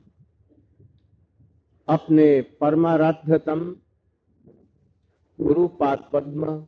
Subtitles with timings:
[1.88, 3.76] अपने परमाराध्यतम
[5.40, 6.68] गुरुपाद पद्म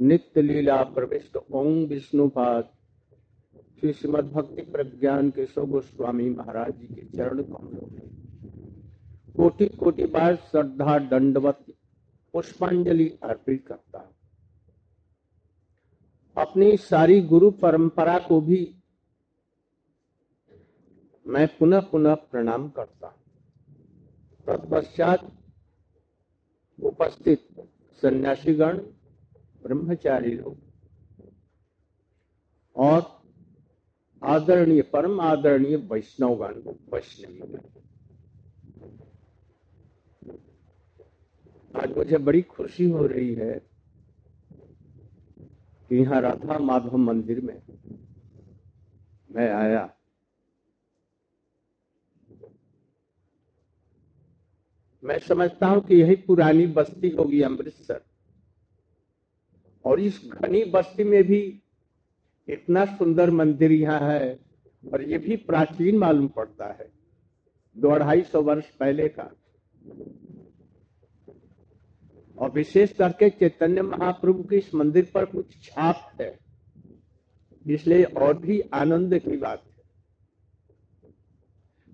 [0.00, 2.68] नित्य लीला प्रविष्ट ओम विष्णुपाद
[3.80, 8.08] श्री श्रीमद भक्ति प्रज्ञान सौ गोस्वामी महाराज जी के चरण कमलों में।
[9.36, 11.64] कोटि कोटि बार श्रद्धा दंडवत
[12.32, 14.14] पुष्पांजलि अर्पित करता हूँ।
[16.36, 18.75] अपनी सारी गुरु परंपरा को भी
[21.26, 23.16] मैं पुनः पुनः प्रणाम करता हूँ।
[24.46, 25.32] तत्पश्चात
[26.82, 27.48] उपस्थित
[28.02, 28.78] सन्यासीगण,
[29.62, 30.56] ब्रह्मचारी लोग
[32.76, 33.22] और
[34.22, 36.54] आदरणीय, परम आदरणीय वैष्णवगण,
[36.92, 37.58] वैष्णवी।
[41.76, 43.58] आज मुझे बड़ी खुशी हो रही है
[45.88, 47.62] कि यहाँ राधा माधव मंदिर में
[49.30, 49.95] मैं आया।
[55.06, 58.00] मैं समझता हूँ कि यही पुरानी बस्ती होगी अमृतसर।
[59.84, 61.40] और इस घनी बस्ती में भी
[62.48, 64.38] इतना सुंदर मंदिर यहाँ है,
[64.84, 66.88] और ये भी प्राचीन मालूम पड़ता है,
[67.76, 69.30] दो अढ़ाई सौ वर्ष पहले का।
[72.38, 76.38] और विशेष करके चैतन्य महाप्रभु के इस मंदिर पर कुछ छाप है,
[77.64, 79.74] इसलिए और भी आनंद की बात है।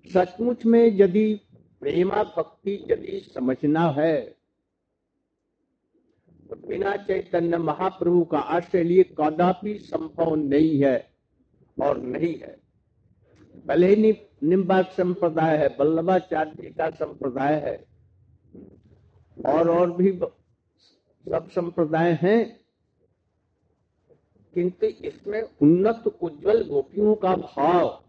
[0.05, 1.39] सचमुच में यदि
[1.83, 4.21] प्रेमा भक्ति यदि समझना है
[6.49, 10.97] तो बिना चैतन्य महाप्रभु का आश्रय लिए कदापि संभव नहीं है
[11.77, 12.55] और नहीं है।
[13.65, 14.11] भले ही
[14.43, 17.75] निम्बाक संप्रदाय है, वल्लभाचार्य का संप्रदाय है,
[19.37, 22.39] और और भी सब संप्रदाय हैं,
[24.53, 28.03] किंतु इसमें उन्नत उज्जवल गोपियों का भाव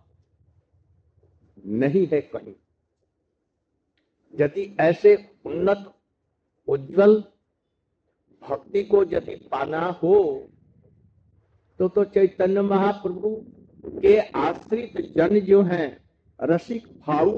[1.66, 2.54] नहीं है कहीं।
[4.40, 5.14] यदि ऐसे
[5.46, 5.92] उन्नत,
[6.68, 7.14] उज्जवल
[8.42, 10.48] भक्ति को यदि पाना हो
[11.80, 13.30] तो तो चैतन्य महाप्रभु
[14.00, 15.96] के आश्रित जन जो हैं,
[16.40, 17.30] रसिक भाव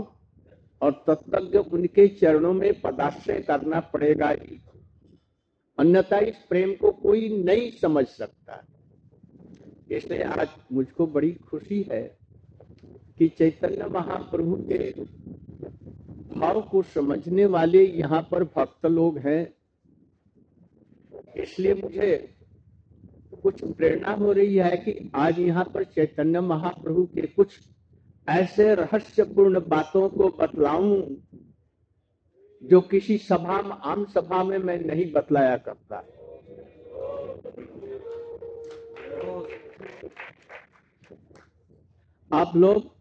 [0.83, 4.61] और तत्वज्ञ उनके चरणों में पदाश्रय करना पड़ेगा ही।
[5.79, 8.65] अन्यथा इस प्रेम को कोई नहीं समझ सकता।
[9.91, 12.03] इसलिए आज मुझको बड़ी खुशी है
[13.19, 14.91] कि चैतन्य महाप्रभु के
[16.39, 19.55] भाव को समझने वाले यहाँ पर भक्त लोग हैं।
[21.37, 22.17] इसलिए मुझे
[23.43, 27.59] कुछ प्रेरणा हो रही है कि आज यहाँ पर चैतन्य महाप्रभु के कुछ
[28.29, 31.03] ऐसे रहस्यपूर्ण बातों को बतलाऊं,
[32.63, 35.97] जो किसी सभा में, आम सभा में मैं नहीं बतलाया करता।
[42.31, 42.96] आप लोग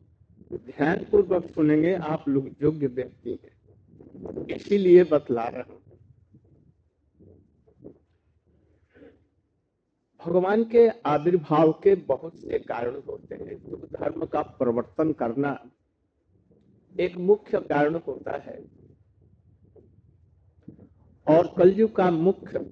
[0.66, 5.82] ध्यान पूर्वक सुनेंगे, आप लोग योग्य व्यक्ति हैं। इसीलिए बतला रहा हूँ।
[10.26, 15.72] भगवान के आविर्भाव के बहुत से कारण होते हैं। तो धर्म का प्रवर्तन करना
[17.00, 18.66] एक मुख्य कारण होता है।
[21.28, 22.72] और कलयुग का मुख्य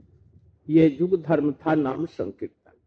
[0.70, 2.78] ये युग धर्म था नाम संकीर्तन।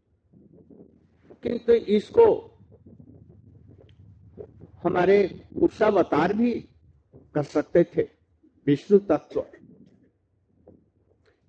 [1.43, 2.56] किंतु इसको
[4.87, 5.17] हमारे
[5.61, 6.51] उषावतार भी
[7.35, 8.01] कर सकते थे,
[8.67, 9.45] विष्णु तत्व।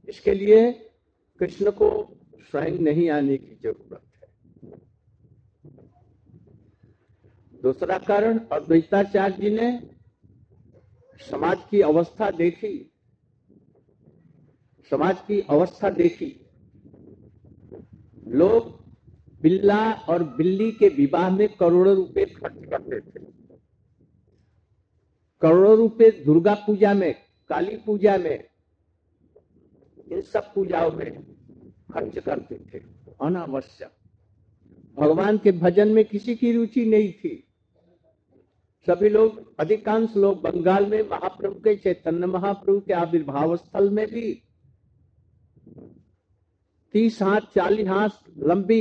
[0.08, 0.72] इसके लिए
[1.40, 1.88] कृष्ण को
[2.50, 4.28] स्वयं नहीं आने की ज़रूरत है।
[7.62, 9.90] दूसरा कारण, अद्वैताचार्य जी ने
[11.30, 12.74] समाज की अवस्था देखी।
[14.90, 16.46] समाज की अवस्था देखी।
[18.28, 18.78] लोग
[19.42, 23.27] बिल्ला और बिल्ली के विवाह में करोड़ों रुपए खर्च करते थे।
[25.42, 27.14] करोड़ों रुपए दुर्गा पूजा में,
[27.48, 28.44] काली पूजा में,
[30.12, 31.22] इन सब पूजाओं में
[31.92, 32.78] खर्च करते थे,
[33.22, 33.92] अनावश्यक।
[34.98, 37.44] भगवान के भजन में किसी की रुचि नहीं थी।
[38.86, 44.42] सभी लोग, अधिकांश लोग बंगाल में महाप्रभु के चैतन्य महाप्रभु के आविर्भाव स्थल में भी
[46.92, 48.08] तीस हाथ, चालीस हाथ
[48.38, 48.80] लंबी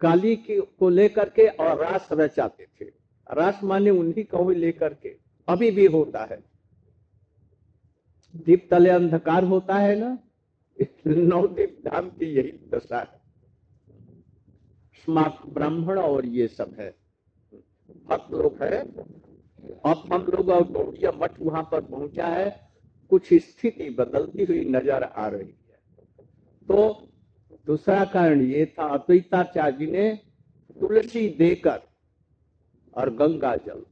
[0.00, 2.99] काली की को लेकर के और रास रचाते थे।
[3.30, 5.16] रास माने उन्हीं को भी लेकर के
[5.48, 6.38] अभी भी होता है।
[8.36, 10.18] दीप तले अंधकार होता है ना
[11.06, 13.20] नवदीप धाम की यही दशा है।
[15.04, 16.90] स्मार्ट ब्राह्मण और ये सब है।
[18.08, 18.80] भक्त लोग है।
[19.84, 22.70] अब हम लोग और गौड़िया मठ वहाँ पर पहुँचा है,
[23.10, 26.26] कुछ स्थिति बदलती हुई नज़र आ रही है।
[26.68, 27.08] तो
[27.66, 30.10] दूसरा कारण ये था, अद्वैताचार्य जी ने
[30.76, 31.80] तुलसी देकर
[32.94, 33.84] और गंगा जल।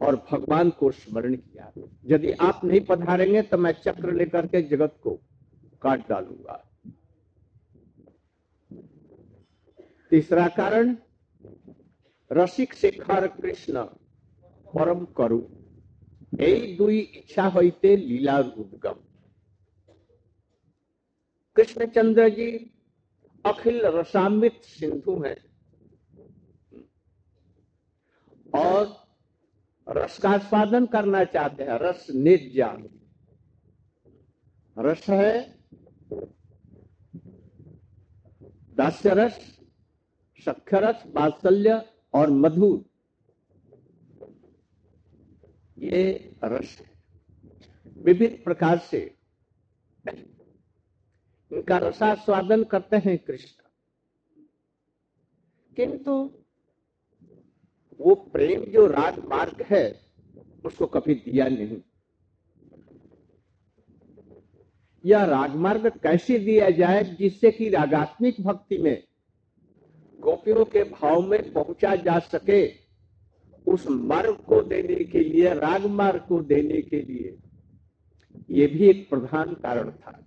[0.00, 1.72] और भगवान को स्मरण किया।
[2.06, 5.10] यदि आप नहीं पधारेंगे तो मैं चक्र लेकर के जगत को
[5.82, 6.56] काट डालूँगा।
[10.12, 10.96] तीसरा कारण,
[12.30, 13.82] रसिक शेखर कृष्ण,
[14.66, 15.42] परम करु
[16.40, 19.00] यही दुई इच्छा होते लीला उद्गम
[21.56, 22.50] कृष्णचंद्र जी
[23.44, 25.36] अखिल रसामित सिंधु हैं
[28.54, 29.06] और
[29.88, 32.88] रस का स्वादन करना चाहते हैं, रस निर्जान
[34.78, 35.58] रस है
[38.74, 39.58] दास्य रस,
[40.44, 42.84] सख्य रस बात्सल्य और मधुर।
[45.78, 46.92] ये रस है
[47.96, 49.18] विभिन्न प्रकार से
[50.08, 53.62] इनका रसास्वादन करते हैं कृष्ण।
[55.76, 56.41] किंतु
[58.00, 60.00] वो प्रेम जो राजमार्ग है,
[60.64, 61.80] उसको कभी दिया नहीं।
[65.04, 69.02] यह राजमार्ग कैसे दिया जाए जिससे कि रागात्मिक भक्ति में
[70.20, 72.82] गोपियों के भाव में पहुँचा जा सके,
[73.66, 77.36] उस मार्ग को देने के लिए राजमार्ग को देने के लिए,
[78.50, 80.26] ये भी एक प्रधान कारण था।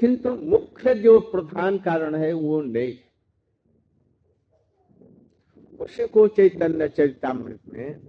[0.00, 2.94] किंतु मुख्य जो प्रधान कारण है, वो नहीं
[5.82, 8.00] उसी को चैतन्य चरितमृत में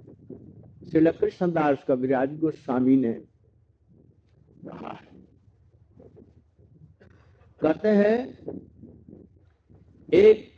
[0.90, 3.14] श्री कृष्णदास कविराज गोस्वामी ने
[4.66, 5.14] कहा है।
[7.62, 8.16] कहते हैं,
[10.14, 10.52] एक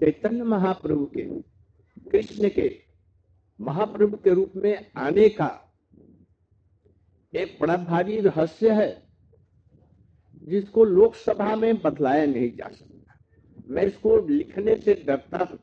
[0.00, 1.24] चैतन्य महाप्रभु के,
[2.10, 2.80] कृष्ण के
[3.60, 5.50] महाप्रभु के रूप में आने का
[7.34, 9.02] एक बड़ा भारी रहस्य है,
[10.42, 13.18] जिसको लोकसभा में बतलाया नहीं जा सकता।
[13.66, 15.58] मैं इसको लिखने से डरता हूँ।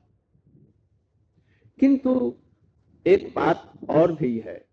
[1.80, 2.36] किंतु
[3.06, 4.66] एक बात और भी है।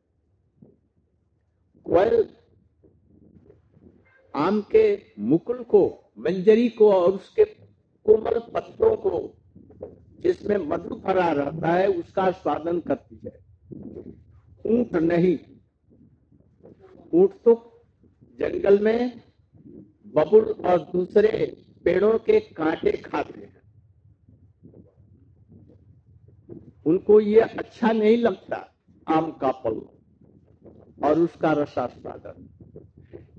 [1.87, 2.29] कोयल
[4.35, 7.44] आम के मुकुल को मंजरी को और उसके
[8.06, 9.37] कोमल पत्तों को,
[10.20, 13.44] जिसमें मधु भरा रहता है, उसका स्वादन करती है।
[14.67, 15.38] ऊँट नहीं।
[17.12, 17.55] ऊँट तो
[18.41, 19.23] जंगल में
[20.06, 23.66] बबुल और दूसरे पेड़ों के कांटे खाते हैं।
[26.86, 28.74] उनको ये अच्छा नहीं लगता,
[29.08, 29.81] आम का फल
[31.06, 32.48] और उसका रसास्वादन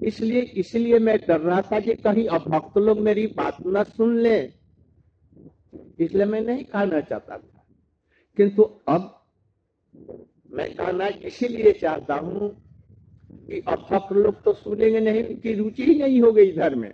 [0.03, 4.17] इसलिए इसलिए मैं डर रहा था कि कहीं अब भक्त लोग मेरी बात न सुन
[4.19, 4.53] ले।
[5.99, 7.65] इसलिए मैं नहीं खाना चाहता था।
[8.37, 9.25] किंतु अब
[10.51, 12.49] मैं कहना इसीलिए चाहता हूँ
[13.47, 16.93] कि अब भक्त लोग तो सुनेंगे नहीं, उनकी रुचि ही नहीं हो गई इधर में।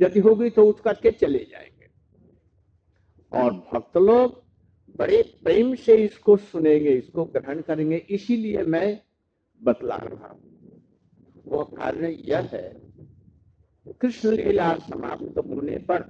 [0.00, 1.88] यदि होगी तो उठ करके चले जाएँगे।
[3.32, 4.47] और भक्त लोग
[4.96, 9.00] बड़े प्रेम से इसको सुनेंगे, इसको ग्रहण करेंगे, इसीलिए मैं
[9.62, 10.40] बतला रहा हूँ।
[11.46, 12.68] वो कारण यह है,
[14.00, 16.02] कृष्ण लीला समाप्त होने पर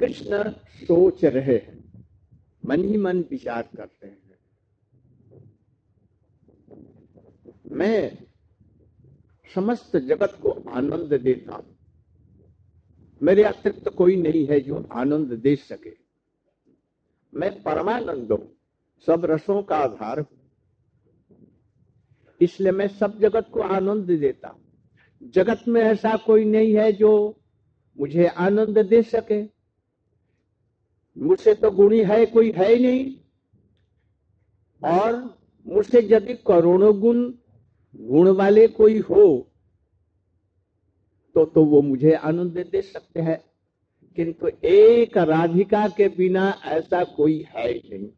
[0.00, 0.42] कृष्ण
[0.86, 1.84] सोच रहे हैं,
[2.66, 4.24] मन ही मन विचार करते हैं।
[7.70, 8.18] मैं
[9.54, 11.75] समस्त जगत को आनंद देता हूँ।
[13.20, 15.92] मेरे अतिरिक्त तो कोई नहीं है जो आनंद दे सके।
[17.32, 18.56] मैं परमानंद हूँ,
[19.06, 20.38] सब रसों का आधार हूँ।
[22.40, 27.12] इसलिए मैं सब जगत को आनंद देता हूँ। जगत में ऐसा कोई नहीं है जो
[27.98, 29.42] मुझे आनंद दे सके।
[31.16, 33.16] मुझसे तो गुणी है, कोई है ही नहीं।
[34.82, 37.22] और मुझसे यदि करोड़ों गुण
[37.96, 39.52] गुण वाले कोई हो
[41.36, 43.44] तो तो वो मुझे आनंद दे सकते हैं।
[44.16, 48.08] किंतु एक राधिका के बिना ऐसा कोई है ही नहीं।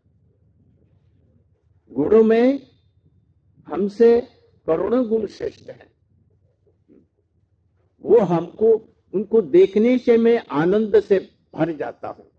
[1.93, 2.67] गुणों में
[3.67, 4.21] हमसे
[4.67, 5.93] करोड़ों गुण श्रेष्ठ है।
[8.03, 12.31] वो हमको, उनको देखने से मैं आनंद से भर जाता हूँ।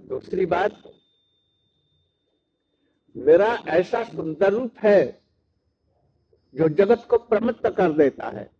[0.00, 0.82] दूसरी बात,
[3.16, 5.25] मेरा ऐसा सुंदर रूप है
[6.56, 8.50] जो जगत को प्रमत्त कर देता है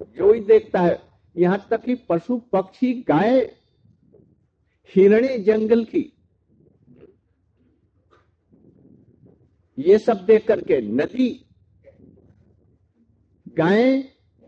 [0.00, 1.02] जो ही देखता है,
[1.36, 3.38] यहाँ तक कि पशु पक्षी गाय,
[4.94, 6.10] हिरणे जंगल की,
[9.78, 11.30] ये सब देख करके नदी,
[13.48, 14.02] गाय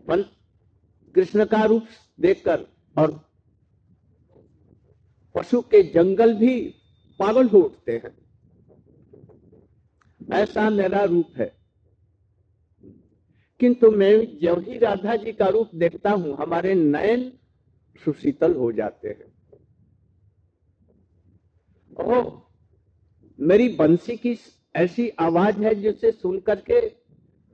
[0.09, 1.85] कृष्ण का रूप
[2.21, 2.65] देखकर
[2.97, 3.19] और
[5.35, 6.59] पशु के जंगल भी
[7.19, 8.15] पागल हो उठते हैं।
[10.33, 11.56] ऐसा मेरा रूप है।
[13.59, 17.31] किंतु मैं जब ही राधा जी का रूप देखता हूँ, हमारे नयन
[18.01, 19.33] सुशीतल हो जाते हैं।
[21.91, 22.21] ओ
[23.39, 24.37] मेरी बंसी की
[24.75, 26.81] ऐसी आवाज़ है जिसे सुन करके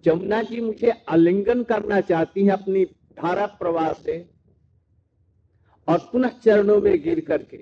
[0.04, 2.84] जमुना जी मुझे आलिंगन करना चाहती है अपनी
[3.18, 4.18] धारा प्रवाह से
[5.88, 7.58] और पुनः चरणों में गिर करके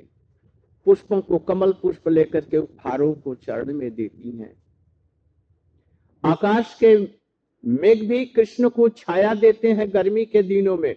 [0.86, 4.54] पुष्पों को कमल पुष्प लेकर के हारों को चरण में देती हैं।
[6.24, 6.96] आकाश के
[7.66, 10.96] मेघ भी कृष्ण को छाया देते हैं गर्मी के दिनों में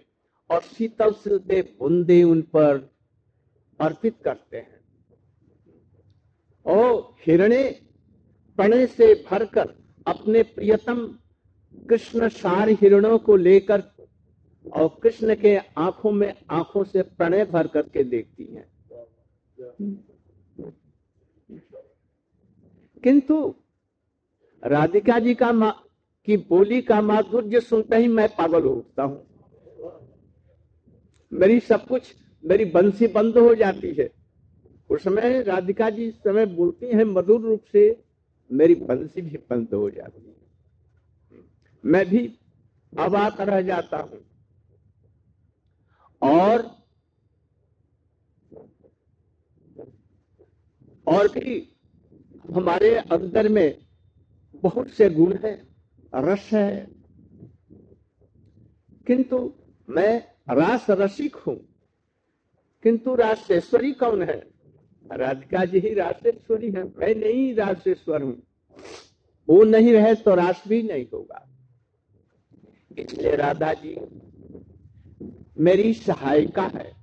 [0.49, 2.89] और शीतल सिलते बुंदे उन पर
[3.79, 4.79] अर्पित करते हैं।
[6.65, 7.63] और हिरणे
[8.57, 9.73] प्रणय से भरकर
[10.07, 11.05] अपने प्रियतम
[11.89, 13.83] कृष्ण सार हिरणों को लेकर
[14.73, 18.67] और कृष्ण के आँखों में आँखों से प्रणय भर करके देखती हैं।
[23.03, 23.55] किंतु
[24.63, 25.51] राधिका जी का
[26.25, 29.25] की बोली का माधुर्य सुनते ही मैं पागल हो उठता हूँ।
[31.33, 34.09] मेरी सब कुछ मेरी बंसी बंद हो जाती है।
[34.89, 38.03] उस समय राधिका जी समय बोलती हैं, मधुर रूप से
[38.51, 40.35] मेरी बंसी भी बंद हो जाती है।
[41.85, 42.39] मैं भी
[42.99, 44.19] अबाक रह जाता हूँ।
[46.21, 46.71] और
[51.07, 51.75] और भी
[52.55, 53.77] हमारे अंदर में
[54.63, 55.74] बहुत से गुण है।
[56.15, 56.87] रस है।
[59.07, 59.53] किंतु
[59.89, 61.67] मैं रास रसिक हूँ।
[62.83, 64.47] किंतु रासेश्वरी कौन है?
[65.11, 68.43] राधिका जी ही रासेश्वरी है। मैं नहीं रासेश्वर हूँ।
[69.49, 71.49] वो नहीं रहे तो रास भी नहीं होगा।
[72.97, 73.97] इसलिए राधा जी,
[75.59, 76.95] मेरी सहायिका है।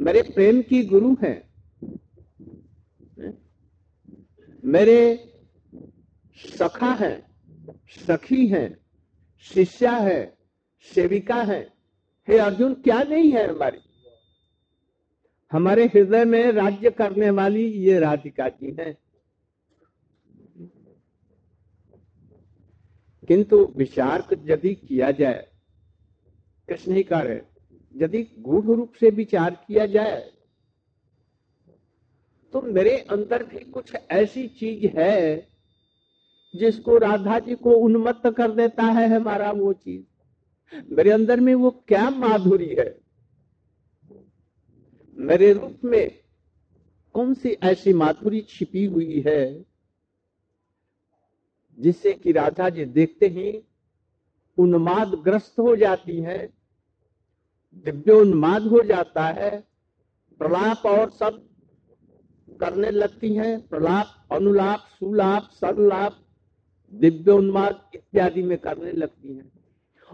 [0.00, 1.48] मेरे प्रेम की गुरु है।
[4.64, 5.32] मेरे
[6.58, 7.35] सखा है।
[7.90, 8.78] सखी है,
[9.40, 10.36] शिष्या है,
[10.94, 11.72] सेविका है।
[12.28, 13.78] हे अर्जुन, क्या नहीं है हमारी?
[15.52, 18.98] हमारे हृदय में राज्य करने वाली ये राधिका जी है।
[23.28, 25.48] किंतु विचार यदि किया जाए,
[26.68, 27.46] कृष्ण ही कार्य
[27.96, 30.32] यदि गूढ़ रूप से विचार किया जाए
[32.52, 35.48] तो मेरे अंदर भी कुछ ऐसी चीज़ है
[36.56, 40.04] जिसको राधा जी को उन्मत्त कर देता है हमारा वो चीज़।
[40.92, 42.98] मेरे अंदर में वो क्या माधुरी है?
[45.18, 46.18] मेरे रूप में
[47.14, 49.64] कौन सी ऐसी माधुरी छिपी हुई है
[51.78, 53.62] जिससे कि राधा जी देखते ही
[54.58, 56.38] उन्माद ग्रस्त हो जाती है,
[57.84, 59.50] दिव्योन्माद हो जाता है,
[60.38, 61.42] प्रलाप और सब
[62.60, 66.25] करने लगती हैं, प्रलाप, अनुलाप, सुलाप, सरलाप
[66.92, 69.52] दिव्य उन्माद इत्यादि में करने लगती हैं।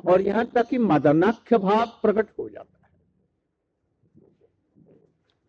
[0.07, 2.91] और यहाँ तक कि मदनाख्य भाव प्रकट हो जाता है।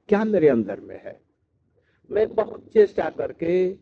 [0.10, 1.22] क्या मेरे अंदर में है?
[2.12, 3.77] मैं बहुत चेष्टा करके,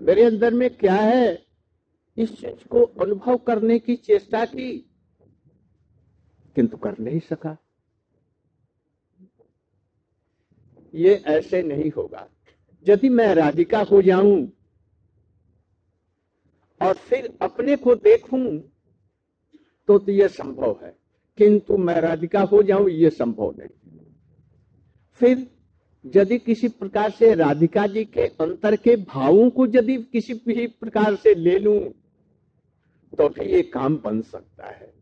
[0.00, 1.46] मेरे अंदर में क्या है?
[2.18, 4.78] इस चीज़ को अनुभव करने की चेष्टा की,
[6.56, 7.56] किंतु कर नहीं सका।
[10.94, 12.28] ये ऐसे नहीं होगा।
[12.88, 14.52] यदि मैं राधिका हो जाऊँ
[16.80, 18.58] और फिर अपने को देखूँ
[19.88, 20.96] तो, तो यह संभव है।
[21.38, 24.00] किंतु मैं राधिका हो जाऊँ ये संभव नहीं।
[25.20, 25.46] फिर
[26.04, 31.16] यदि किसी प्रकार से राधिका जी के अंतर के भावों को यदि किसी भी प्रकार
[31.16, 31.78] से ले लूँ
[33.18, 34.92] तो भी ये काम बन सकता है।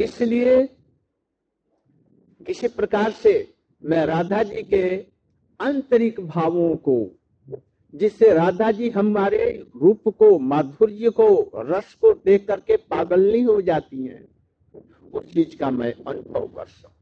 [0.00, 0.68] इसलिए
[2.46, 5.06] किसी प्रकार से मैं राधा जी के
[5.60, 6.96] आंतरिक भावों को
[7.96, 9.44] जिससे राधा जी हमारे
[9.76, 14.24] रूप को, माधुर्य को, रस को देख करके पागल नहीं हो जाती हैं।
[15.14, 16.94] उस चीज़ का मैं अनुभव कर सकूँ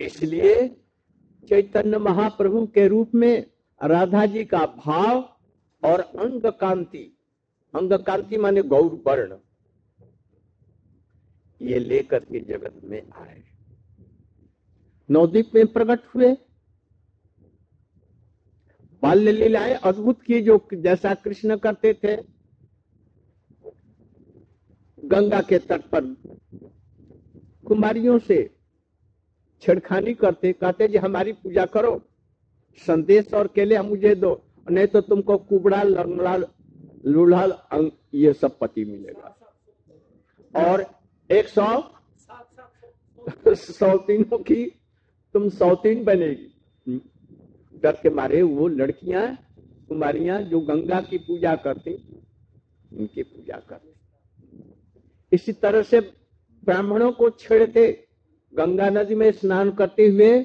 [0.00, 0.68] इसलिए
[1.48, 3.46] चैतन्य महाप्रभु के रूप में
[3.80, 5.18] राधा जी का भाव
[5.82, 7.04] और अंग कांति
[7.74, 9.36] अंग कांति माने गौर वर्ण,
[11.60, 13.42] ये लेकर के जगत में आए।
[15.08, 16.34] नवदीप में प्रकट हुए।
[19.02, 22.16] बाल्य लीलाएँ अद्भुत की जो जैसा कृष्ण करते थे,
[25.04, 26.04] गंगा के तट पर
[27.66, 28.38] कुमारियों से
[29.62, 32.00] छेड़खानी करते, कहते, जी, हमारी पूजा करो,
[32.86, 36.36] संदेश और केले हम मुझे दो, नहीं तो तुमको कुबड़ा लंगड़ा
[37.06, 37.46] लूढ़ा
[38.14, 39.36] ये सब पति मिलेगा।
[40.54, 40.84] और
[41.30, 41.66] एक सौ
[43.48, 44.64] सौतीनों की,
[45.34, 46.51] तुम सौतीन बनेगी।
[47.82, 49.26] डर के मारे वो लड़कियाँ,
[49.88, 51.94] कुमारियाँ जो गंगा की पूजा करती,
[52.92, 53.90] उनकी पूजा करती।
[55.32, 56.00] इसी तरह से
[56.64, 57.86] ब्राह्मणों को छेड़ते,
[58.52, 60.38] गंगा नदी में स्नान करते हुए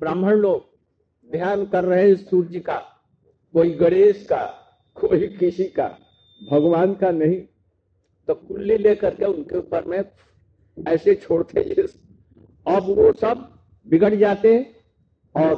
[0.00, 2.78] ब्राह्मण लोग ध्यान कर रहे हैं सूर्य का,
[3.54, 4.44] कोई गणेश का,
[4.96, 5.88] कोई किसी का,
[6.40, 7.40] भगवान का नहीं।
[8.28, 10.02] तो कुल्ली लेकर के उनके ऊपर में
[10.78, 11.60] ऐसे छोड़ते
[12.66, 13.48] अब वो सब
[13.86, 14.58] बिगड़ जाते
[15.34, 15.54] और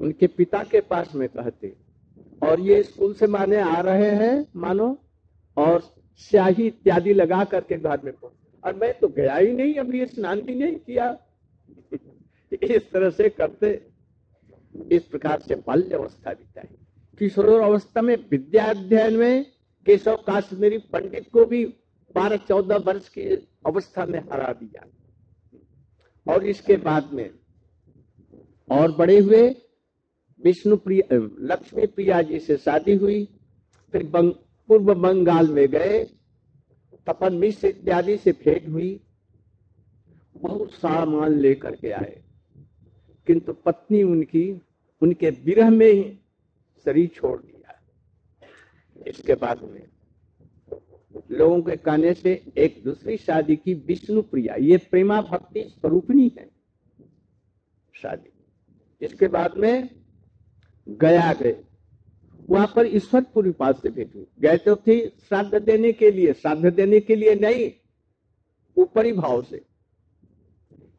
[0.00, 1.76] उनके पिता के पास में कहते,
[2.42, 4.98] और ये स्कूल से माने आ रहे हैं, मानो?
[5.56, 10.06] और स्याही इत्यादि लगा करके घर में पहुँच। और मैं तो गया ही नहीं, अभी
[10.06, 11.18] स्नान भी नहीं किया।
[12.62, 13.86] इस तरह से करते।
[14.92, 16.76] इस प्रकार से बाल्य अवस्था बिताई।
[17.18, 19.46] किशोर अवस्था में विद्या अध्ययन में
[19.86, 21.64] केशव काश्मीरी पंडित को भी
[22.14, 23.22] बारह चौदह वर्ष की
[23.66, 24.86] अवस्था में हरा दिया।
[26.34, 27.30] और इसके बाद में
[28.70, 29.54] और बड़े हुए
[30.44, 33.28] विष्णु प्रिया लक्ष्मी प्रिया जी से शादी हुई
[33.92, 34.32] फिर बंग,
[34.68, 36.04] पूर्व बंगाल में गए
[37.06, 39.00] तपन मिश्र इत्यादि से भेंट हुई
[40.36, 42.22] बहुत सामान लेकर के आए।
[43.26, 44.62] किंतु पत्नी उनकी
[45.02, 46.18] उनके विरह में ही
[46.84, 47.82] शरीर छोड़ दिया।
[49.06, 49.88] इसके बाद में
[51.30, 56.50] लोगों के कहने से एक दूसरी शादी की विष्णु प्रिया ये प्रेमा भक्ति स्वरूपनी है।
[57.94, 58.30] शादी।
[59.06, 59.99] इसके बाद में
[60.90, 61.64] गया गए।
[62.50, 66.66] वहाँ पर ईश्वरपुरी पास से भेंट हुई गए तो थी श्राद्ध देने के लिए। श्राद्ध
[66.66, 67.72] देने के लिए नहीं,
[68.76, 69.64] ऊपरी भाव से।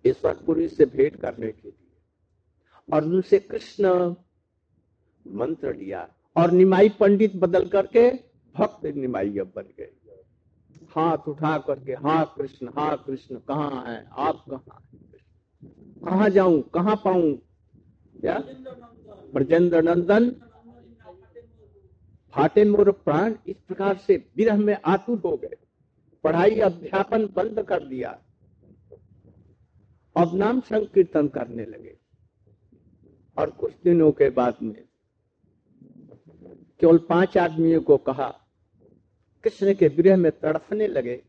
[0.05, 1.87] ईश्वरपुरी से भेंट करने के लिए।
[2.93, 4.15] और उनसे कृष्ण
[5.27, 8.11] मंत्र लिया। और निमाई पंडित बदल करके
[8.55, 9.91] भक्त निमाई अब बन गए।
[10.89, 14.05] हाथ उठा करके, हा कृष्ण हा कृष्ण, कहाँ है?
[14.11, 14.81] आप कहा
[16.05, 16.61] कहा जाऊँ?
[16.61, 17.33] कहा पाऊँ?
[18.21, 18.39] क्या?
[19.33, 20.29] ब्रजेंद्र नंदन
[22.33, 25.57] फाटे मोर प्राण, इस प्रकार से विरह में आतुर हो गए।
[26.23, 28.21] पढ़ाई अध्यापन बंद कर दिया।
[30.17, 31.97] अब नाम संकीर्तन करने लगे।
[33.37, 34.83] और कुछ दिनों के बाद में
[36.79, 38.29] केवल पाँच आदमियों को कहा,
[39.43, 41.23] कृष्ण के विरह में तड़फने लगे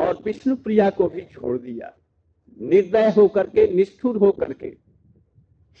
[0.00, 1.96] और विष्णु प्रिया को भी छोड़ दिया।
[2.60, 4.81] निर्दय होकर के, निष्ठुर होकर के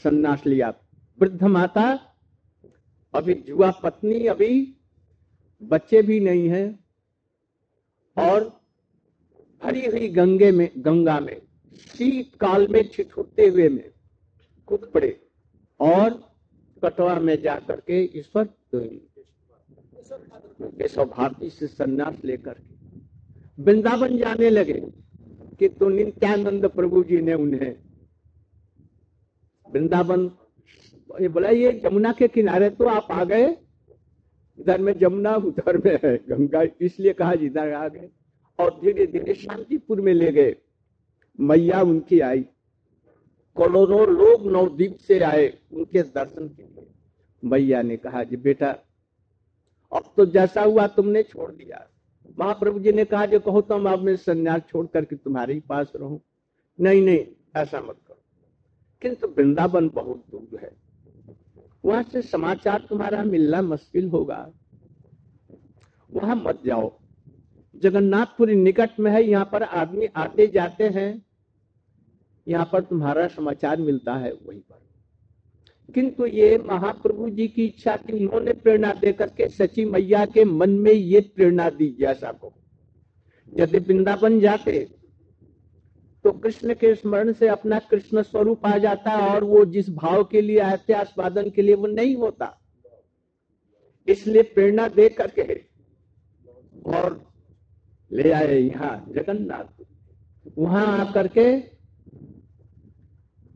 [0.04, 0.72] संन्यास लिया।
[1.18, 1.84] वृद्ध माता,
[3.14, 4.78] अभी जुआ पत्नी, अभी
[5.62, 6.64] बच्चे भी नहीं है
[8.16, 8.44] और
[9.62, 11.40] भरी हुई गंगे में, गंगा में
[11.76, 13.90] शीत काल में छिटुरते हुए में
[14.68, 15.20] कूद पड़े
[15.80, 16.10] और
[16.82, 18.48] कटवा में जाकर के ईश्वर
[20.62, 22.56] केशव भारती से संन्यास लेकर
[23.58, 24.80] वृंदावन जाने लगे
[25.58, 27.74] कि तो नित्यानंद प्रभु जी ने उन्हें
[29.72, 30.30] वृंदावन।
[31.20, 33.56] ये बोला, ये जमुना के किनारे तो आप आ गए।
[34.58, 38.08] इधर में जमुना उधर में है गंगा। इसलिए कहा इधर आ गए।
[38.58, 40.56] और धीरे धीरे शांतिपुर में ले गए।
[41.40, 42.40] मैया उनकी आई।
[43.56, 46.86] करोड़ों लोग नवद्वीप से आए उनके दर्शन के लिए।
[47.44, 48.70] मैया ने कहा, जी बेटा,
[49.92, 51.88] अब तो जैसा हुआ तुमने छोड़ दिया।
[52.38, 55.60] महाप्रभु जी ने कहा जो कहो तो हम अब मैं संन्यास छोड़ करके तुम्हारे ही
[55.60, 56.20] पास रहूँ।
[56.80, 58.11] नहीं नहीं, ऐसा मत करो।
[59.02, 60.70] किंतु वृंदावन बहुत दूर है।
[61.84, 64.52] वहाँ से समाचार तुम्हारा मिलना मुश्किल होगा।
[66.12, 66.98] वहाँ मत जाओ।
[67.76, 71.26] जगन्नाथपुरी निकट में है, यहाँ पर आदमी आते जाते हैं।
[72.48, 74.82] यहाँ पर तुम्हारा समाचार मिलता है वहीं पर।
[75.94, 80.70] किंतु ये महाप्रभु जी की इच्छा थी उन्होंने प्रेरणा देकर के सची मैया के मन
[80.70, 82.52] में ये प्रेरणा दी जैसा को
[83.58, 84.88] यदि वृंदावन जाते
[86.24, 90.24] तो कृष्ण के स्मरण से अपना कृष्ण स्वरूप आ जाता है और वो जिस भाव
[90.24, 92.58] के लिए आए थे आस्वादन के लिए वो नहीं होता।
[94.08, 95.54] इसलिए प्रेरणा दे करके
[96.96, 97.20] और
[98.10, 99.84] ले आए यहाँ जगन्नाथ।
[100.58, 101.44] वहाँ आकर के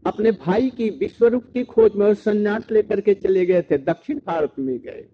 [0.07, 4.21] अपने भाई की विश्वरूप की खोज में और संन्यास लेकर के चले गए थे। दक्षिण
[4.27, 5.09] भारत में गए।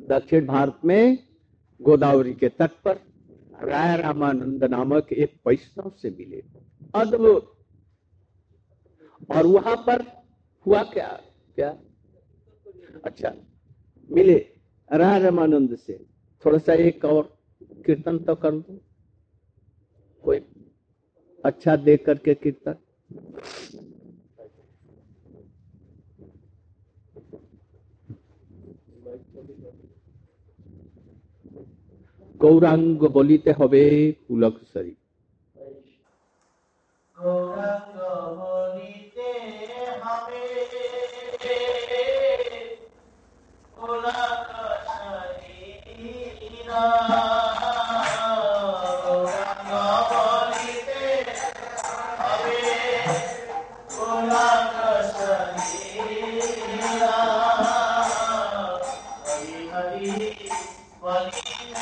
[0.00, 1.18] दक्षिण भारत में
[1.80, 2.98] गोदावरी के तट पर
[3.54, 6.42] राय रामानंद नामक एक वैष्णव से मिले।
[6.94, 7.58] अद्भुत
[9.30, 10.02] और वहाँ पर
[10.66, 11.08] हुआ क्या?
[11.54, 11.70] क्या?
[13.04, 13.32] अच्छा
[14.10, 14.36] मिले
[14.90, 16.04] राय रामानंद से।
[16.44, 17.22] थोड़ा सा एक और
[17.86, 18.78] कीर्तन तो कर दो।
[20.24, 20.38] कोई
[21.44, 22.74] अच्छा देख करके कीर्तन।
[32.42, 33.82] গৌরাঙ্গ বলিতে হবে
[34.26, 34.94] পুলক সরি
[37.16, 37.98] গৌরাঙ্গ
[38.38, 39.30] বলিতে
[40.02, 40.42] হবে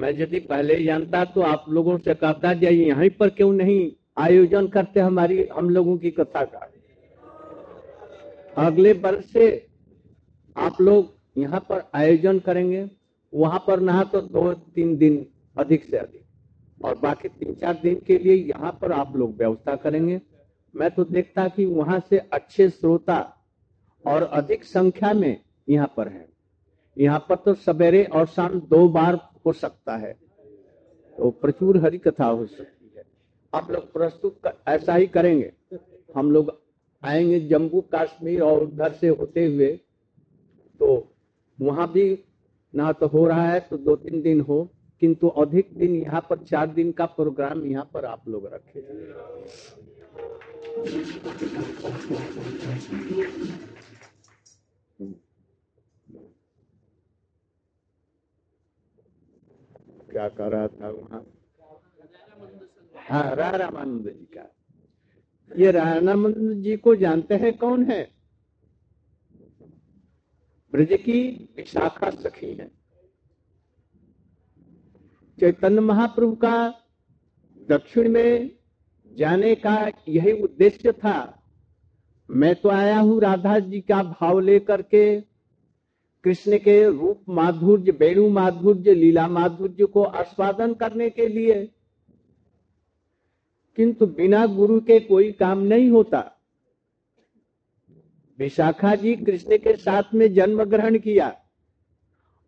[0.00, 3.90] मैं यदि पहले ही जानता तो आप लोगों से कहता जाइए यहीं पर क्यों नहीं
[4.18, 6.68] आयोजन करते हमारी, हम लोगों की कथा का।
[8.56, 9.46] अगले वर्ष से
[10.56, 12.88] आप लोग यहाँ पर आयोजन करेंगे।
[13.32, 15.24] वहाँ पर ना तो दो तीन दिन
[15.56, 19.76] अधिक से अधिक और बाकी तीन चार दिन के लिए यहाँ पर आप लोग व्यवस्था
[19.76, 20.20] करेंगे।
[20.74, 23.18] मैं तो देखता कि वहाँ से अच्छे श्रोता
[24.04, 26.28] और अधिक संख्या में यहाँ पर है।
[26.96, 30.12] यहाँ पर तो सवेरे और शाम दो बार हो सकता है।
[31.18, 33.04] तो प्रचुर हरि कथा हो सकती है।
[33.52, 35.52] आप लोग प्रस्तुत कर, ऐसा ही करेंगे।
[36.14, 36.52] हम लोग
[37.02, 39.68] आएँगे जम्मू कश्मीर और उधर से होते हुए।
[40.80, 41.14] तो
[41.58, 42.24] वहाँ भी
[42.74, 44.62] ना तो हो रहा है तो दो तीन दिन हो
[45.02, 48.80] किंतु अधिक दिन यहाँ पर चार दिन का प्रोग्राम यहाँ पर आप लोग रखे।
[60.12, 61.26] क्या कर रहा था वहाँ?
[63.08, 64.54] हाँ रामानंद जी का।
[65.56, 68.02] ये रामानंद जी को जानते हैं कौन है?
[70.72, 72.68] ब्रज की विशाखा सखी है।
[75.38, 76.84] चैतन्य महाप्रभु का
[77.68, 78.50] दक्षिण में
[79.16, 81.42] जाने का यही उद्देश्य था।
[82.30, 85.20] मैं तो आया हूँ राधा जी का भाव लेकर के
[86.24, 91.70] कृष्ण के रूप माधुर्य, वेणु माधुर्य, लीला माधुर्य को आस्वादन करने के लिए।
[93.76, 96.32] किंतु बिना गुरु के कोई काम नहीं होता।
[98.38, 101.40] विशाखा जी कृष्ण के साथ में जन्म ग्रहण किया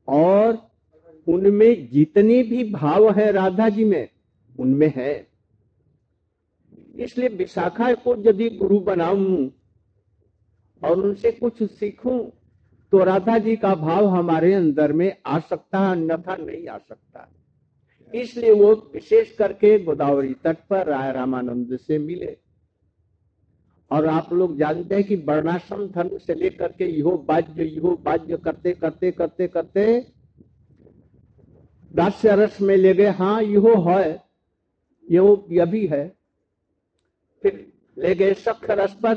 [0.09, 0.71] और
[1.29, 4.09] उनमें जितने भी भाव है राधा जी में,
[4.59, 5.29] उनमें है।
[6.97, 9.53] इसलिए विशाखा को यदि गुरु बनाऊँ
[10.85, 12.31] और उनसे कुछ सीखूं
[12.93, 17.29] तो राधा जी का भाव हमारे अंदर में आ सकता है, अन्यथा नहीं आ सकता।
[18.15, 22.37] इसलिए वो विशेष करके गोदावरी तट पर राय रामानंद से मिले।
[23.91, 28.37] और आप लोग जानते हैं कि वर्णाश्रम धर्म से लेकर के यो बाज्य यो बाज्य
[28.37, 29.85] करते करते करते करते
[31.95, 34.23] दास्य रस में ले गए हाँ यो है
[35.09, 36.07] यो यह भी है।
[37.45, 37.67] फिर
[37.99, 39.17] ले गए सख रस पर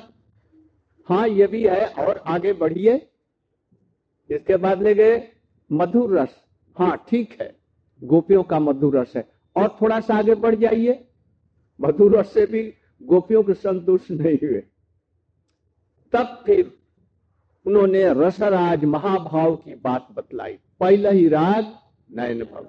[1.10, 2.98] हाँ ये भी है, और आगे बढ़िए।
[4.30, 5.28] इसके बाद ले गए
[5.72, 6.36] मधुर रस।
[6.78, 7.56] हाँ ठीक है,
[8.04, 11.08] गोपियों का मधुर रस है। और थोड़ा सा आगे बढ़ जाइए।
[11.82, 14.64] मधुर रस से भी गोपियों के संतुष्ट नहीं हुए।
[16.14, 16.78] तब फिर
[17.66, 21.74] उन्होंने रसराज महाभाव की बात बतलाई। पहला ही राग
[22.12, 22.68] नयन भव।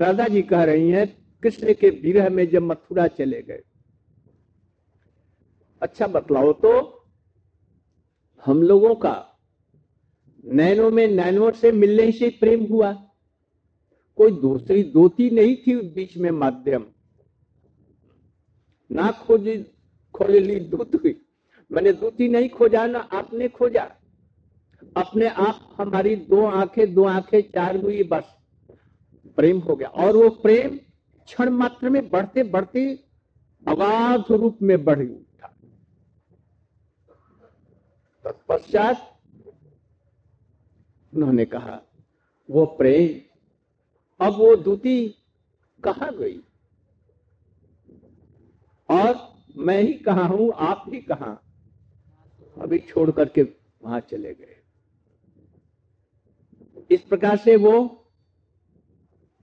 [0.00, 1.06] राधा जी कह रही हैं,
[1.42, 3.62] कृष्ण के विरह में जब मथुरा चले गए।
[5.82, 6.93] अच्छा बतलाओ तो।
[8.46, 9.40] हम लोगों का
[10.44, 12.92] नैनो में नैनो से मिलने से प्रेम हुआ।
[14.16, 16.86] कोई दूसरी दोती नहीं थी बीच में माध्यम।
[18.92, 19.58] ना खोजी
[20.14, 21.26] खोज ली दूत हुई।
[21.72, 23.82] मैंने दूती नहीं खोजा, ना आपने खोजा।
[24.96, 28.36] अपने आप हमारी दो आँखें दो आँखें, चार हुई, बस।
[29.36, 30.76] प्रेम हो गया। और वो प्रेम
[31.24, 33.04] क्षण मात्र में बढ़ते बढ़ते
[33.68, 35.33] अगाध रूप में बढ़। उठा
[38.24, 39.10] तत्पश्चात
[41.14, 41.80] उन्होंने कहा,
[42.50, 43.20] वो प्रेम,
[44.26, 45.08] अब वो दूती
[45.84, 46.38] कहा गई?
[48.88, 51.42] और मैं ही कहा हूँ, आप ही कहा?
[52.60, 53.42] अभी छोड़ करके
[53.82, 54.56] वहाँ चले गए।
[56.90, 57.74] इस प्रकार से वो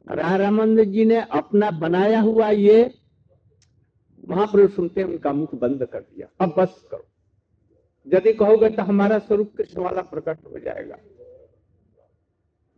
[0.08, 3.00] रामानंद जी ने अपना बनाया हुआ ये
[4.30, 7.11] महाप्रभु सुनते उनका मुख बंद कर दिया। अब बस करो।
[8.08, 10.98] यदि कहोगे तो हमारा स्वरूप कृष्ण वाला प्रकट हो जाएगा।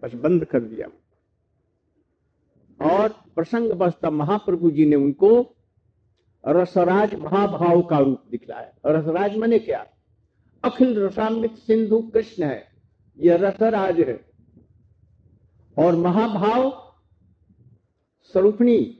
[0.04, 0.88] बस बंद कर दिया।
[2.82, 5.56] और प्रसंग बसता महाप्रभु जी ने उनको
[6.48, 9.88] रसराज महाभाव का रूप दिखलाया। रसराज मने क्या?
[10.64, 12.68] अखिल रसामृत सिंधु कृष्ण है
[13.20, 14.26] यह रसराज है।
[15.78, 16.94] और महाभाव
[18.24, 19.00] स्वरूपणी,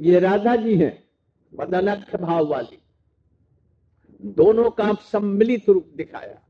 [0.00, 1.08] ये राधा जी हैं
[1.54, 2.78] मदनाक्ष भाव वाली।
[4.20, 6.40] दोनों का सम्मिलित रूप दिखाया।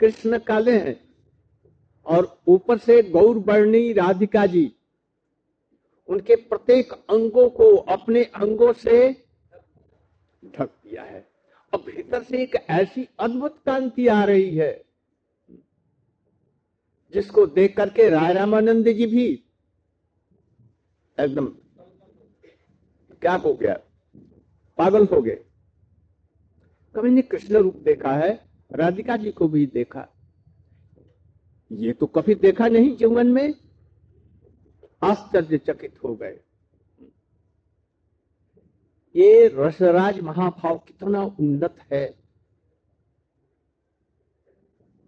[0.00, 0.96] कृष्ण काले हैं
[2.06, 4.70] और ऊपर से गौर वर्णी राधिका जी,
[6.08, 9.10] उनके प्रत्येक अंगों को अपने अंगों से
[10.42, 11.26] ढक दिया है।
[11.72, 14.72] और भीतर से एक ऐसी अद्भुत कांति आ रही है,
[17.14, 19.26] जिसको देख करके राय रामानंद जी भी
[21.18, 21.46] एकदम,
[23.22, 23.74] क्या हो गया?
[24.78, 25.38] पागल हो गए।
[26.94, 28.30] कभी ने कृष्ण रूप देखा है,
[28.72, 30.06] राधिका जी को भी देखा।
[31.70, 33.54] ये तो कभी देखा नहीं, जीवन में
[35.02, 36.38] आश्चर्यचकित हो गए।
[39.14, 42.06] ये रसराज महाभाव कितना उन्नत है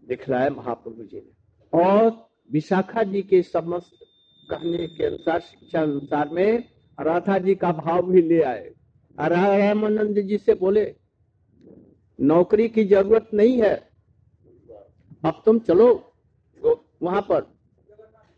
[0.03, 3.99] दिखलाया महाप्रभु जी ने। और विशाखा जी के समस्त
[4.51, 8.71] कहने के अनुसार, शिक्षा अनुसार में राधा जी का भाव भी ले आए।
[9.19, 10.85] रामानंद जी से बोले
[12.21, 13.75] नौकरी की ज़रूरत नहीं है।
[15.25, 15.89] अब तुम चलो
[17.03, 17.47] वहाँ पर,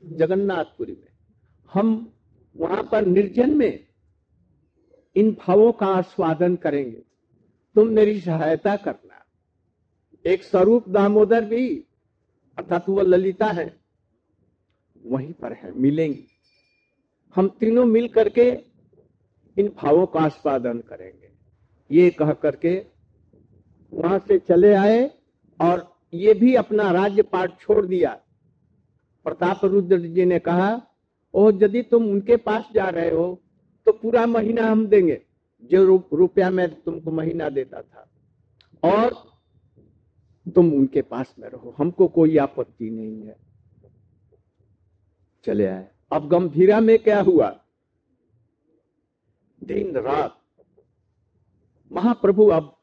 [0.03, 1.09] जगन्नाथपुरी में।
[1.73, 2.13] हम
[2.57, 3.87] वहाँ पर निर्जन में
[5.17, 7.03] इन भावों का आस्वादन करेंगे।
[7.77, 9.25] तुम मेरी सहायता करना।
[10.25, 11.69] एक स्वरूप दामोदर भी,
[12.59, 13.67] अर्थात वह ललिता है,
[15.05, 16.27] वहीं पर है, मिलेंगी।
[17.37, 18.49] हम तीनों मिल करके
[19.57, 21.31] इन भावों का आस्वादन करेंगे।
[21.91, 22.75] ये कह करके
[23.93, 25.11] वहाँ से चले आए
[25.61, 28.13] और ये भी अपना राज्य पाठ छोड़ दिया।
[29.27, 30.71] प्रताप रुद्र जी ने कहा
[31.35, 33.43] ओ यदि तुम उनके पास जा रहे हो
[33.87, 35.21] तो पूरा महीना हम देंगे,
[35.63, 38.09] जो रुपया मैं तुमको महीना देता था।
[38.83, 39.15] और
[40.47, 43.37] तुम उनके पास में रहो, हमको कोई आपत्ति नहीं है।
[45.47, 47.49] चले आए। अब गंभीरा में क्या हुआ?
[49.63, 50.37] दिन रात,
[51.91, 52.77] महाप्रभु अब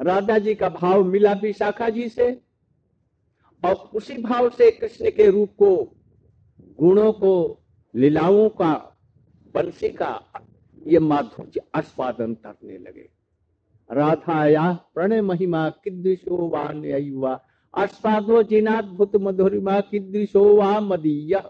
[0.00, 2.40] राधा जी का भाव मिला विशाखा जी से
[3.64, 5.76] और उसी भाव से कृष्ण के रूप को,
[6.80, 7.62] गुणों को,
[7.94, 8.96] लीलाओं का,
[9.54, 10.22] बंसी का,
[10.86, 13.10] ये माधुर्य आस्वादन करने लगे।
[13.92, 16.48] राधाया प्रणय महिमा किदृशो
[17.18, 21.42] वा आस्वादो जिनाद्भुत मधुरिमा किदृशो वा मदीय।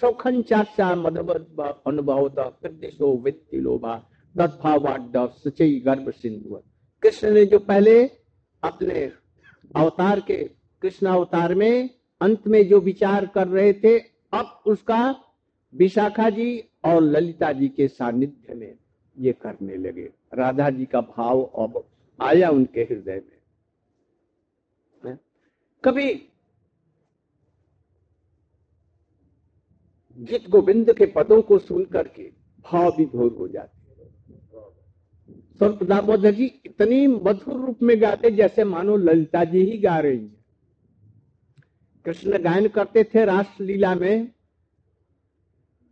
[0.00, 6.62] सौखन चाशा मधुर अनुभवत किदृशो वित्ति लोभा गर्भ सिंधु
[7.02, 8.04] कृष्ण ने जो पहले
[8.62, 9.12] अपने
[9.76, 10.50] अवतार के,
[10.82, 11.90] कृष्ण अवतार में,
[12.20, 13.98] अंत में जो विचार कर रहे थे,
[14.32, 15.14] अब उसका
[15.74, 18.74] विशाखा जी और ललिता जी के सानिध्य में
[19.18, 21.84] ये करने लगे। राधा जी का भाव अब
[22.20, 23.22] आया उनके हृदय
[25.04, 25.18] में।
[25.84, 26.14] कभी
[30.18, 33.81] गीत गोविंद के पदों को सुन करके भाव भी भोर हो जाते।
[35.62, 40.18] संत दामोदर जी, इतनी मधुर रूप में गाते जैसे मानो ललिता जी ही गा रही
[40.18, 40.44] है।
[42.04, 44.28] कृष्ण गायन करते थे रासलीला में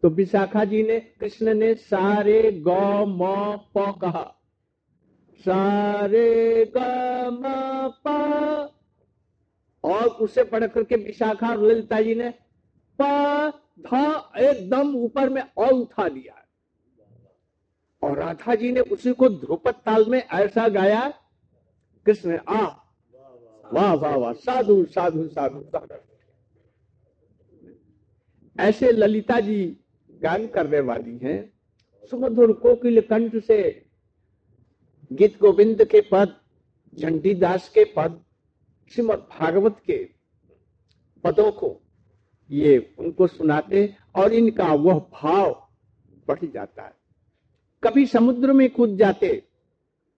[0.03, 3.19] तो विशाखा जी ने, कृष्ण ने सारे गौ, म,
[3.77, 4.41] प कहा।
[5.41, 6.79] सारे ग,
[7.33, 7.43] म,
[8.07, 8.75] प,
[9.85, 12.35] और उसे पढ़ करके विशाखा ललिता जी ने,
[13.01, 16.40] प, ध एकदम ऊपर में और उठा दिया
[18.03, 21.09] और राधा जी ने उसी को ध्रुपद ताल में ऐसा गाया
[22.07, 22.61] कृष्ण आ।
[23.65, 25.65] वाह वाह वाह साधु साधु साधु
[28.59, 29.65] ऐसे ललिता जी
[30.23, 31.39] गान करने वाली हैं।
[32.11, 33.61] सुमधुर कोकिल कंठ से
[35.11, 36.35] गीत गोविंद के पद
[36.99, 38.21] झंडी दास के पद
[38.93, 39.99] श्रीमद भागवत के
[41.25, 41.77] पदों को
[42.51, 45.51] ये उनको सुनाते और इनका वह भाव
[46.29, 47.00] बढ़ जाता है।
[47.83, 49.29] कभी समुद्र में कूद जाते।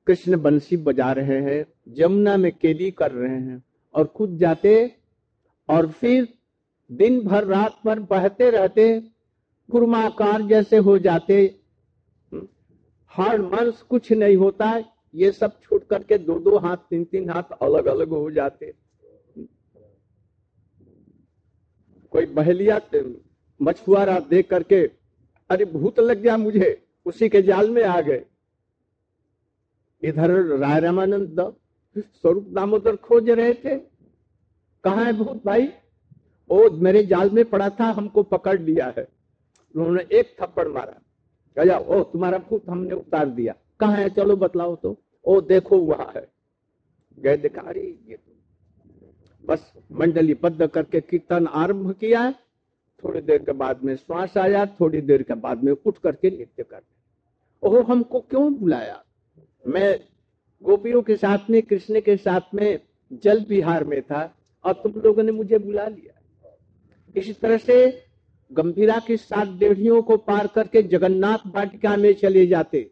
[0.07, 3.63] कृष्ण बंसी बजा रहे हैं जमुना में केली कर रहे हैं
[3.95, 4.75] और कूद जाते
[5.69, 6.29] और फिर
[6.91, 8.89] दिन भर रात भर बहते रहते
[9.69, 11.39] कुर्माकार जैसे हो जाते।
[13.15, 14.77] हार्ड मांस कुछ नहीं होता,
[15.15, 18.73] ये सब छूट करके दो दो हाथ, तीन तीन हाथ अलग अलग हो जाते।
[22.13, 22.81] कोई बहलिया,
[23.61, 24.81] मछुआरा देख करके,
[25.51, 26.71] अरे भूत लग गया मुझे।
[27.05, 28.25] उसी के जाल में आ गए।
[30.03, 31.55] इधर राय रामानंद
[31.99, 33.79] स्वरूप दामोदर खोज रहे थे।
[34.85, 35.69] कहा है भूत भाई?
[36.51, 39.09] ओ, मेरे जाल में पड़ा था, हमको पकड़ लिया है।
[39.77, 41.03] उन्होंने एक थप्पड़ मारा।
[41.59, 44.11] कहा, ओ, तुम्हारा भूत हमने उतार दिया। कहा है?
[44.11, 46.33] चलो बतलाओ तो। ओ, देखो, वहाँ है।
[47.19, 48.33] गए देखा अरे ये तो
[49.47, 52.35] बस मंडली बद्ध करके कीर्तन आरंभ किया
[53.05, 56.63] थोड़ी देर के बाद में श्वास आया थोड़ी देर के बाद में उठ करके नृत्य
[56.63, 57.03] करते
[57.69, 59.05] ओहो हमको क्यों बुलाया?
[59.67, 60.01] मैं
[60.63, 62.81] गोपियों के साथ में कृष्ण के साथ में
[63.13, 64.35] जल विहार में था
[64.65, 66.21] और तुम लोगों ने मुझे बुला लिया।
[67.17, 68.03] इसी तरह से
[68.53, 72.91] गंभीरा की सात डेढ़ियों को पार करके जगन्नाथ वाटिका में चले जाते।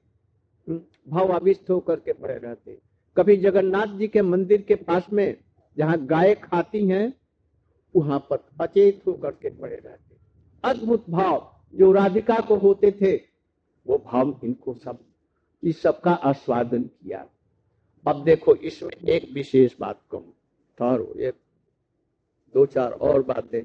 [0.68, 2.78] हम्म, भाव आविष्ट होकर के पड़े रहते।
[3.16, 5.36] कभी जगन्नाथ जी के मंदिर के पास में
[5.78, 7.19] जहाँ गाय खाती हैं
[7.96, 10.16] वहाँ पर अचेत होकर के पड़े रहते।
[10.64, 13.16] अद्भुत भाव जो राधिका को होते थे,
[13.86, 14.98] वो भाव इनको सब,
[15.62, 17.28] इस सब का आस्वादन किया।
[18.08, 20.34] अब देखो, इसमें एक विशेष बात कहूँ।
[20.78, 21.34] ठहरो एक,
[22.54, 23.62] दो, चार और बातें।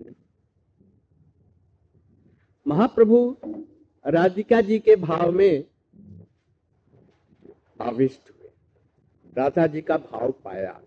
[2.68, 3.38] महाप्रभु
[4.08, 5.66] राधिका जी के भाव में
[7.82, 8.50] आविष्ट हुए।
[9.38, 10.82] राधा जी का भाव पाया।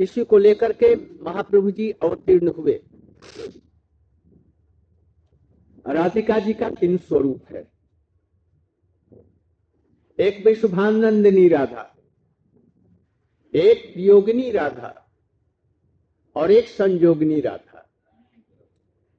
[0.00, 2.80] इसी को लेकर के महाप्रभु जी अवतीर्ण हुए।
[5.86, 7.72] राधिका जी का तीन स्वरूप है।
[10.18, 11.90] एक विशुभानंदिनी राधा,
[13.54, 14.94] एक योगिनी राधा
[16.36, 17.80] और एक संयोगिनी राधा।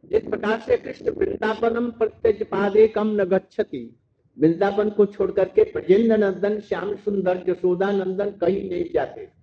[0.04, 4.00] जिस प्रकार से कृष्ण वृंदावनम प्रत्यज पादे कम न गच्छति।
[4.38, 9.35] वृंदावन को छोड़ करके प्रजेंद्र नंदन, श्याम सुंदर जसोदा नंदन कहीं नहीं जाते।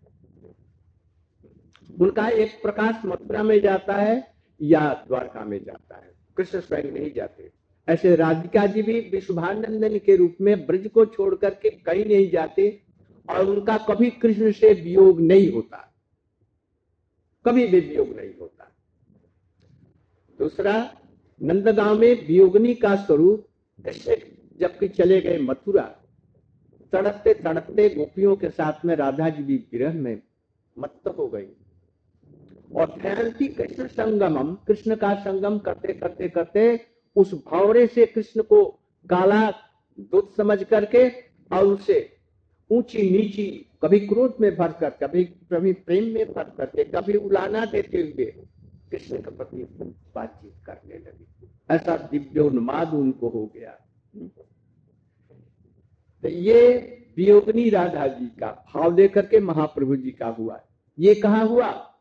[2.00, 7.12] उनका एक प्रकाश मथुरा में जाता है या द्वारका में जाता है। कृष्ण स्वयं नहीं
[7.12, 7.50] जाते।
[7.88, 12.82] ऐसे राधिका जी भी विश्वानंदन के रूप में ब्रज को छोड़ करके कहीं नहीं जाते
[13.30, 15.88] और उनका कभी कृष्ण से वियोग नहीं होता।
[17.46, 18.72] कभी भी वियोग नहीं होता।
[20.38, 20.94] दूसरा,
[21.42, 23.48] नंदगांव में वियोगनी का स्वरूप
[24.60, 25.96] जबकि चले गए मथुरा
[26.92, 30.22] तड़पते तड़पते गोपियों के साथ में राधा जी भी विरह में
[30.78, 31.46] मत्त हो गई।
[32.76, 36.80] और ठहरती कृष्ण संगमम, कृष्ण का संगम करते करते करते,
[37.16, 38.64] उस भावरे से कृष्ण को
[39.10, 39.50] काला
[40.00, 41.08] दूध समझ करके
[41.56, 42.16] और उसे
[42.70, 47.64] ऊँची नीची, कभी क्रोध में भर कर, कभी कभी प्रेम में भर करके कभी उलाना
[47.64, 48.24] देते हुए
[48.90, 49.64] कृष्ण के प्रति
[50.14, 53.70] बातचीत करने लगी। ऐसा दिव्योन्माद उनको हो गया।
[56.22, 56.78] तो ये
[57.16, 60.60] वियोगनी राधा जी का भाव लेकर के महाप्रभु जी का हुआ।
[60.98, 61.91] ये कहा हुआ?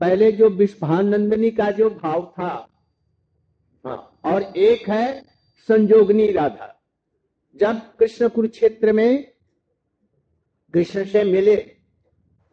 [0.00, 2.68] पहले जो विश्वानंदनी का जो भाव था
[3.84, 5.22] हाँ। और एक है
[5.68, 6.74] संजोगनी राधा।
[7.60, 9.32] जब कृष्ण कुरुक्षेत्र में
[10.74, 11.56] कृष्ण से मिले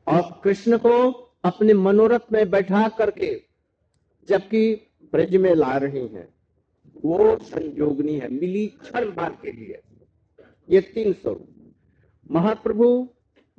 [0.07, 1.11] और कृष्ण को
[1.43, 3.41] अपने मनोरथ में बैठा करके
[4.29, 4.75] जबकि
[5.13, 6.27] ब्रज में ला रही हैं
[7.05, 9.79] वो संजोगनी है मिली क्षण भर के लिए।
[10.69, 11.73] ये तीन स्वरूप।
[12.31, 13.09] महाप्रभु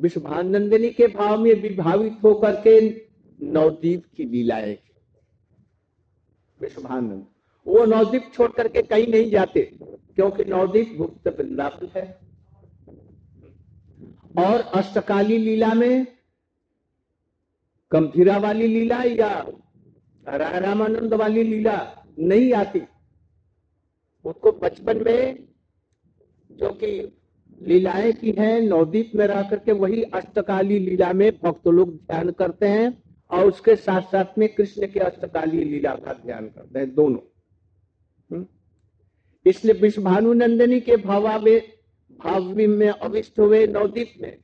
[0.01, 3.06] विश्वानंदिनी के भाव में विभावित होकर के
[3.41, 4.77] नवदीप की लीलाएँ
[6.61, 7.27] विश्वानंद
[7.67, 9.61] वो नवदीप छोड़ करके कहीं नहीं जाते,
[10.17, 12.07] क्योंकि नवदीप गुप्त वृंदावन है।
[14.39, 16.07] और अष्टकाली लीला में
[17.93, 19.31] गंभीरा वाली लीला या
[20.27, 21.77] रामानंद वाली लीला
[22.19, 22.81] नहीं आती।
[24.25, 25.49] उसको बचपन में
[26.51, 26.91] जो कि
[27.61, 32.69] लीलाएँ की हैं, नवदीप में रह करके वही अष्टकाली लीला में भक्त लोग ध्यान करते
[32.69, 37.21] हैं। और उसके साथ साथ में कृष्ण के अष्टकाली लीला का ध्यान करते हैं दोनों।
[38.33, 38.47] हम्म?
[39.47, 41.73] इसलिए विश्वभानु नंदनी के भावा में
[42.25, 44.39] भाव में अविष्ट हुए नवदीप में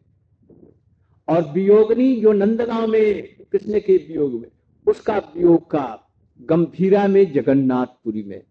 [1.29, 4.51] और वियोगनी जो नंदगांव में, कृष्ण के वियोग में,
[4.87, 6.09] उसका वियोग का
[6.41, 8.43] गंभीरा में जगन्नाथपुरी में।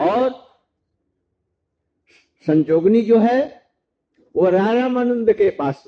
[0.00, 0.30] और
[2.46, 3.62] संजोगनी जो है,
[4.36, 5.84] वो रामानंद के पास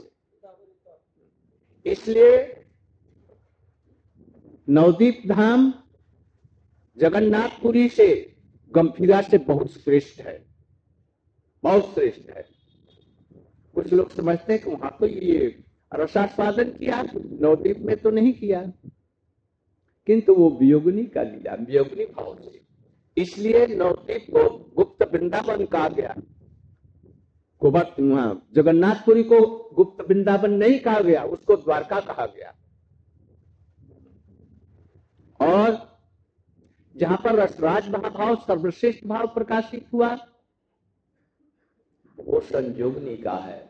[1.86, 2.63] इसलिए
[4.68, 5.74] नवदीप धाम
[6.96, 8.36] जगन्नाथपुरी से
[8.74, 10.46] गंभीरा से बहुत श्रेष्ठ है।
[11.62, 12.44] बहुत श्रेष्ठ है।
[13.74, 18.72] कुछ लोग समझते हैं कि वहाँ तो ये रसास्वादन किया, नवदीप में तो नहीं किया।
[20.06, 22.62] किंतु वो वियोगनी का लिया वियोगनी भाव से।
[23.22, 26.16] इसलिए नवदीप को गुप्त वृंदावन कहा गया।
[27.62, 32.54] वहाँ जगन्नाथपुरी को गुप्त वृंदावन नहीं कहा गया, उसको द्वारका कहा गया।
[35.44, 35.78] और
[36.96, 40.14] जहाँ पर रसराज महाभाव सर्वश्रेष्ठ भाव प्रकाशित हुआ,
[42.18, 43.62] वो संजोगनी का है।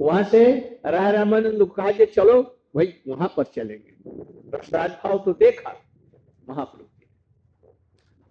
[0.00, 0.44] वहाँ से
[0.86, 2.42] राय रामानंद कहा कि चलो,
[2.74, 3.92] भाई, वहाँ पर चलेंगे।
[4.54, 5.74] रसराज भाव तो देखा,
[6.48, 6.84] महाप्रभु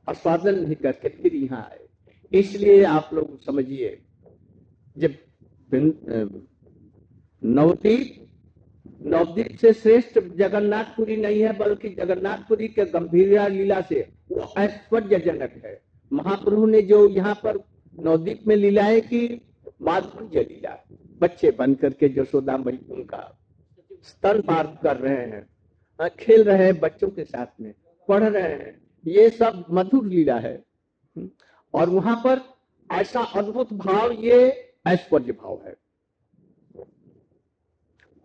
[0.08, 1.88] आस्वादन नहीं करके फिर यहाँ आए।
[2.32, 4.02] इसलिए आप लोग समझिए,
[4.98, 5.16] जब
[7.42, 8.23] नवदीप
[9.04, 15.80] नवदीप से श्रेष्ठ जगन्नाथपुरी नहीं है बल्कि जगन्नाथपुरी के गंभीर लीला से वो ऐश्वर्यजनक है।
[16.12, 17.60] महाप्रभु ने जो यहाँ पर
[17.96, 19.42] नवदीप में लीलाएँ की
[19.82, 20.78] माधुर्य लीला
[21.22, 23.22] बच्चे बन करके जसोदा मई उनका
[24.04, 25.46] स्तन पार कर रहे हैं
[26.00, 27.74] हाँ, खेल रहे हैं बच्चों के साथ में
[28.08, 30.62] पढ़ रहे हैं ये सब मधुर लीला है।
[31.74, 32.42] और वहाँ पर
[32.90, 34.38] ऐसा अद्भुत भाव ये
[34.88, 35.76] ऐश्वर्य भाव है।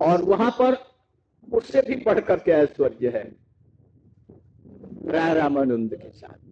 [0.01, 0.77] और वहाँ पर
[1.53, 3.37] उससे भी बढ़ करके ऐश्वर्य है?
[5.35, 6.49] रामानंद के साथ।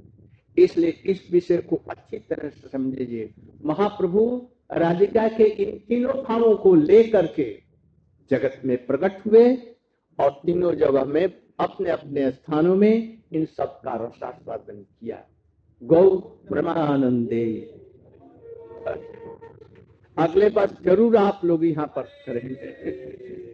[0.58, 3.34] इसलिए इस विषय को अच्छी तरह से समझिए।
[3.64, 7.62] महाप्रभु राधिका के इन तीनों भावों को लेकर के
[8.30, 9.56] जगत में प्रकट हुए
[10.20, 15.24] और तीनों जगह में अपने अपने स्थानों में इन सब का रसास्वादन किया।
[15.82, 16.10] गौ
[16.50, 17.74] ब्रह्मानंदे।
[20.16, 23.45] अगले बार ज़रूर आप लोग यहाँ पर करेंगे।